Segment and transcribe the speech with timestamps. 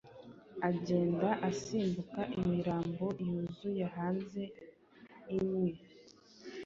[0.69, 4.41] agenda asimbuka imirambo yuzuye hanze,
[5.37, 5.69] imwe